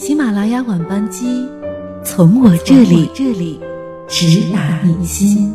[0.00, 1.46] 喜马拉雅晚班机，
[2.02, 3.60] 从我这里这里
[4.08, 5.54] 直达你心。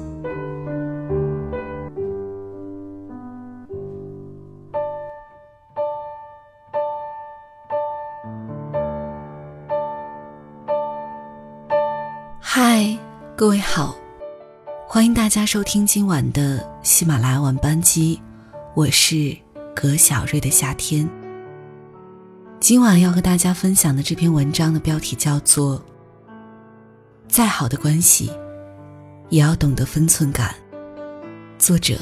[12.40, 12.96] 嗨，
[13.36, 13.96] 各位好，
[14.86, 18.22] 欢迎大家收听今晚的喜马拉雅晚班机，
[18.76, 19.36] 我是
[19.76, 21.25] 葛小瑞的夏天。
[22.68, 25.78] 今晚要和大家分享的这篇文章的标题叫做
[27.28, 28.32] 《再好的关系，
[29.30, 30.50] 也要懂得分寸感》。
[31.60, 31.96] 作者：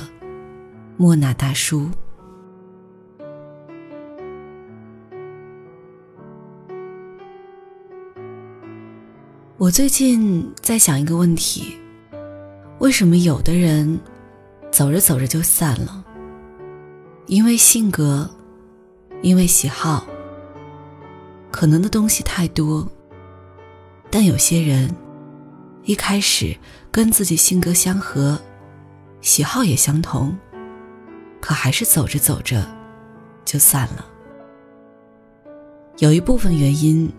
[0.95, 1.90] 莫那大叔。
[9.57, 11.76] 我最近在想一个问题：
[12.80, 13.99] 为什么有的人
[14.71, 16.05] 走着走着就散了？
[17.26, 18.32] 因为性格，
[19.21, 20.07] 因为喜好。
[21.63, 22.85] 可能的东西太多，
[24.12, 24.94] 但有些人
[25.84, 26.54] 一开始
[26.91, 28.37] 跟自己性格相合，
[29.21, 30.37] 喜好也相同，
[31.40, 32.70] 可还是走着走着
[33.46, 34.05] 就散了。
[35.99, 37.10] 有一部分原因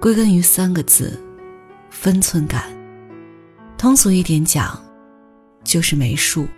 [0.00, 1.16] 归根于三个字：
[1.88, 2.64] 分寸感。
[3.76, 4.76] 通俗一点讲，
[5.62, 6.48] 就是没数。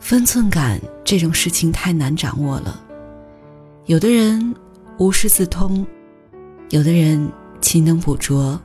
[0.00, 2.84] 分寸感这种事情太难掌握了，
[3.84, 4.52] 有的人。
[4.98, 5.86] 无师自通，
[6.70, 7.30] 有的人
[7.60, 8.58] 勤能补拙，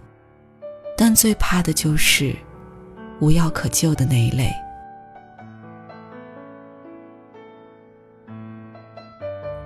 [0.95, 2.33] 但最怕的就是
[3.19, 4.49] 无药可救的那一类。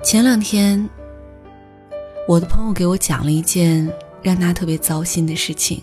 [0.03, 0.89] 前两天，
[2.27, 3.87] 我的朋友给我讲了一件
[4.23, 5.79] 让她特别糟心的事情。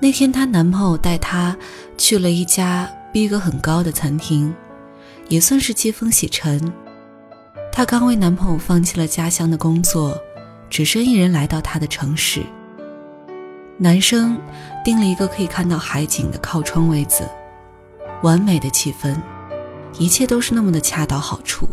[0.00, 1.54] 那天，她男朋友带她
[1.98, 4.54] 去了一家逼格很高的餐厅，
[5.28, 6.72] 也算是接风洗尘。
[7.76, 10.18] 她刚为男朋友放弃了家乡的工作，
[10.70, 12.40] 只身一人来到他的城市。
[13.76, 14.40] 男生
[14.82, 17.28] 订了一个可以看到海景的靠窗位子，
[18.22, 19.14] 完美的气氛，
[19.98, 21.68] 一切都是那么的恰到好处。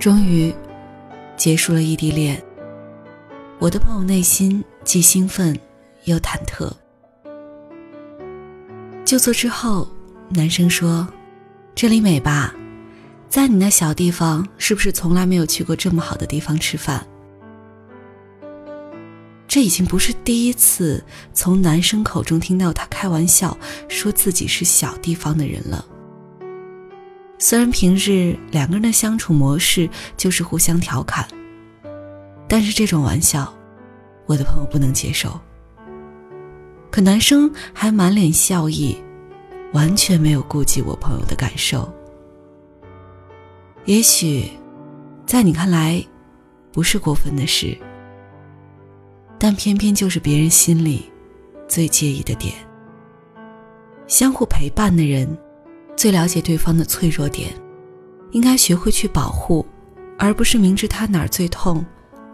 [0.00, 0.52] 终于
[1.36, 2.42] 结束了异地恋，
[3.60, 5.56] 我的朋友内心既兴奋
[6.06, 6.68] 又忐忑。
[9.04, 9.88] 就座之后，
[10.28, 11.06] 男生说
[11.76, 12.52] ：“这里美吧？”
[13.30, 17.06] 在你那小地方，是不是从来没有去过这么好的地方吃饭？
[19.46, 21.02] 这已经不是第一次
[21.32, 23.56] 从男生口中听到他开玩笑
[23.88, 25.84] 说自己是小地方的人了。
[27.38, 31.24] 虽然平日两个人的相处模式就是互相调侃，
[32.48, 33.54] 但是这种玩笑，
[34.26, 35.38] 我的朋友不能接受。
[36.90, 38.96] 可男生还满脸笑意，
[39.72, 41.88] 完全没有顾及我朋友的感受。
[43.86, 44.44] 也许，
[45.26, 46.04] 在你看来，
[46.70, 47.76] 不是过分的事，
[49.38, 51.10] 但偏偏就是别人心里
[51.66, 52.54] 最介意的点。
[54.06, 55.36] 相互陪伴的人，
[55.96, 57.50] 最了解对方的脆弱点，
[58.32, 59.64] 应该学会去保护，
[60.18, 61.84] 而不是明知他哪儿最痛，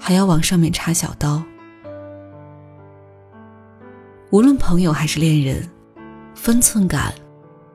[0.00, 1.42] 还要往上面插小刀。
[4.30, 5.70] 无论朋友还是恋人，
[6.34, 7.14] 分寸感，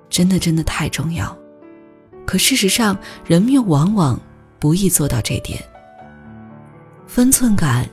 [0.09, 1.35] 真的真的太重要。
[2.31, 4.17] 可事实上，人们又往往
[4.57, 5.61] 不易做到这点。
[7.05, 7.85] 分寸感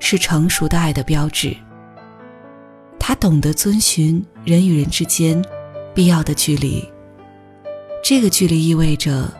[0.00, 1.56] 是成熟的爱的标志。
[2.98, 5.40] 他懂得遵循人与人之间
[5.94, 6.84] 必要的距离。
[8.02, 9.32] 这个距离意味着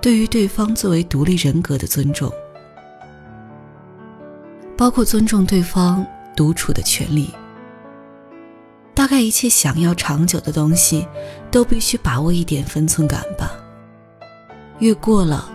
[0.00, 2.32] 对于对方作为独立人格的尊重，
[4.76, 6.06] 包括尊重对方
[6.36, 7.34] 独处的权利。
[8.94, 11.04] 大概一切想要长久的东西，
[11.50, 13.50] 都必须把握一点分寸感吧。
[14.78, 15.48] 越过了，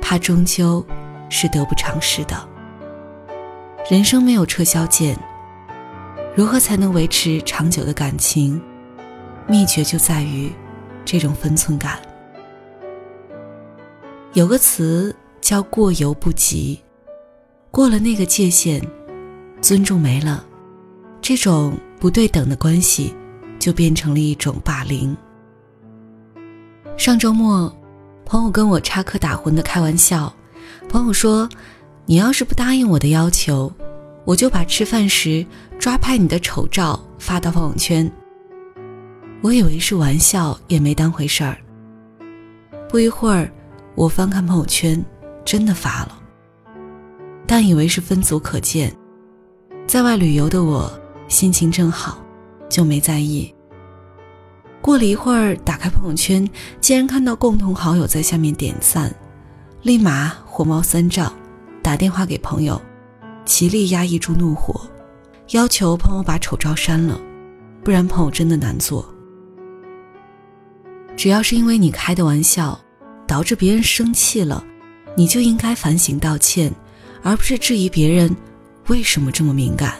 [0.00, 0.84] 怕终究
[1.30, 2.48] 是得不偿失的。
[3.90, 5.18] 人生没有撤销键，
[6.34, 8.60] 如何才能维持长久的感情？
[9.46, 10.52] 秘诀就在于
[11.06, 11.98] 这种分寸感。
[14.34, 16.78] 有个词叫“过犹不及”，
[17.72, 18.86] 过了那个界限，
[19.62, 20.44] 尊重没了，
[21.22, 23.14] 这种不对等的关系
[23.58, 25.16] 就变成了一种霸凌。
[26.98, 27.74] 上周末。
[28.28, 30.30] 朋友跟我插科打诨的开玩笑，
[30.86, 31.48] 朋友说
[32.04, 33.72] ：“你要是不答应我的要求，
[34.26, 35.44] 我就把吃饭时
[35.78, 38.10] 抓拍你的丑照发到朋友圈。”
[39.40, 41.56] 我以为是玩笑，也没当回事儿。
[42.90, 43.50] 不一会儿，
[43.94, 45.02] 我翻看朋友圈，
[45.42, 46.20] 真的发了，
[47.46, 48.94] 但以为是分组可见。
[49.86, 50.92] 在外旅游的我
[51.28, 52.22] 心情正好，
[52.68, 53.54] 就没在意。
[54.88, 56.48] 过了一会儿，打开朋友圈，
[56.80, 59.14] 竟然看到共同好友在下面点赞，
[59.82, 61.30] 立马火冒三丈，
[61.82, 62.80] 打电话给朋友，
[63.44, 64.80] 极力压抑住怒火，
[65.50, 67.20] 要求朋友把丑照删了，
[67.84, 69.06] 不然朋友真的难做。
[71.18, 72.80] 只要是因为你开的玩笑，
[73.26, 74.64] 导致别人生气了，
[75.14, 76.72] 你就应该反省道歉，
[77.22, 78.34] 而不是质疑别人
[78.86, 79.96] 为什么这么敏感。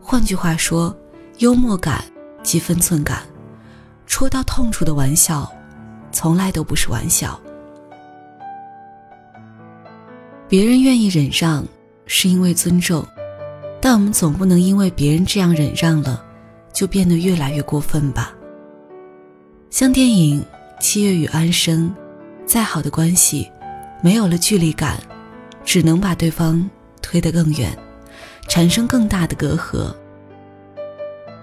[0.00, 0.96] 换句话说，
[1.38, 2.04] 幽默感
[2.44, 3.24] 及分寸感，
[4.06, 5.50] 戳到痛处的玩笑，
[6.10, 7.38] 从来都不是玩笑。
[10.48, 11.64] 别人愿意忍让，
[12.06, 13.06] 是因为尊重，
[13.80, 16.22] 但我们总不能因为别人这样忍让了，
[16.72, 18.34] 就变得越来越过分吧。
[19.70, 20.40] 像电影
[20.78, 21.88] 《七月与安生》，
[22.46, 23.50] 再好的关系，
[24.02, 25.00] 没有了距离感，
[25.64, 26.68] 只能把对方
[27.00, 27.74] 推得更远，
[28.46, 29.94] 产生更大的隔阂。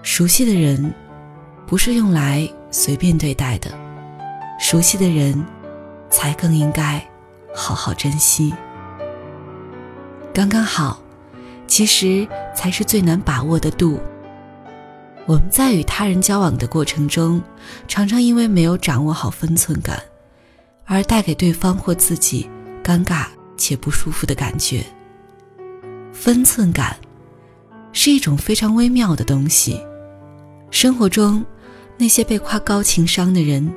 [0.02, 0.94] 熟悉的人，
[1.70, 3.70] 不是用来随便对待的，
[4.58, 5.40] 熟悉的人，
[6.10, 7.00] 才更应该
[7.54, 8.52] 好好珍惜。
[10.34, 11.00] 刚刚好，
[11.68, 12.26] 其实
[12.56, 14.00] 才是最难把握的度。
[15.26, 17.40] 我们在与他人交往的过程中，
[17.86, 20.02] 常常因为没有掌握好分寸感，
[20.86, 22.50] 而带给对方或自己
[22.82, 23.26] 尴尬
[23.56, 24.84] 且不舒服的感觉。
[26.12, 26.96] 分寸感
[27.92, 29.80] 是一种非常微妙的东西。
[30.72, 31.44] 生活中
[32.00, 33.70] 那些被夸高情商的人，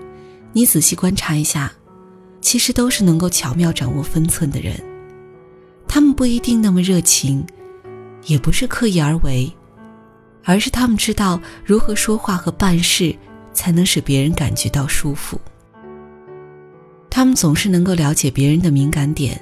[0.54, 1.70] 你仔细观察一下，
[2.40, 4.82] 其实都是能够巧妙掌握分寸的人。
[5.90, 7.46] 他们不一定那么热情，
[8.26, 9.52] 也不是刻意而为。
[10.46, 13.14] 而是他们知道如何说话和办事，
[13.52, 15.38] 才能使别人感觉到舒服。
[17.10, 19.38] 他们总是能够了解别人的敏感点，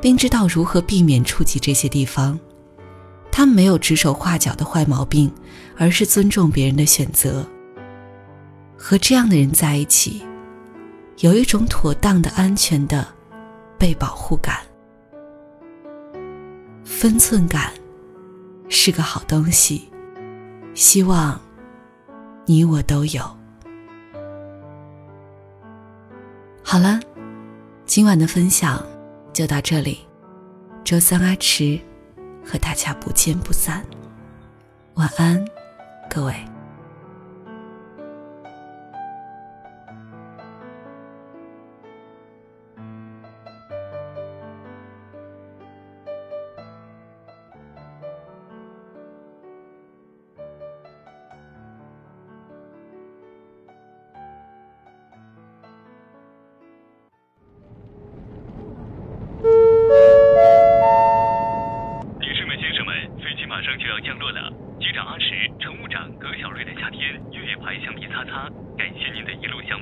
[0.00, 2.38] 并知道如何避免触及这些地方。
[3.32, 5.28] 他们没有指手画脚的坏毛病，
[5.76, 7.44] 而是尊重别人的选择。
[8.84, 10.26] 和这样的人在一起，
[11.18, 13.06] 有一种妥当的、安全的
[13.78, 14.56] 被保护感。
[16.84, 17.72] 分寸感
[18.68, 19.88] 是个好东西。
[20.74, 21.40] 希望
[22.44, 23.22] 你我都有。
[26.64, 26.98] 好了，
[27.86, 28.84] 今晚的分享
[29.32, 30.00] 就到这里。
[30.82, 31.78] 周三阿迟
[32.44, 33.86] 和大家不见不散。
[34.94, 35.44] 晚安，
[36.10, 36.34] 各位。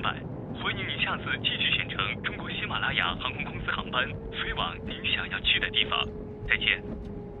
[0.00, 0.16] 伴，
[0.62, 6.02] 欢迎您下次继续选乘中国喜马拉雅航空公司航班飞往您想要去的地方。
[6.48, 6.82] 再见。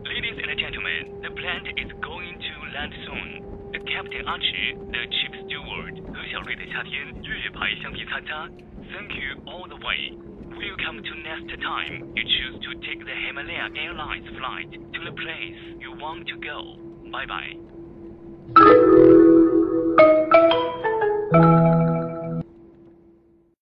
[0.04, 3.42] Ladies and gentlemen, the plane is going to land soon.
[3.72, 8.48] The captain Archie, the chief steward 何小瑞的夏天月牌橡皮擦擦。
[8.92, 10.12] Thank you all the way.
[10.56, 15.56] Welcome to next time you choose to take the Himalaya Airlines flight to the place
[15.80, 16.76] you want to go.
[17.10, 17.56] Bye bye.
[21.32, 21.89] Thank you.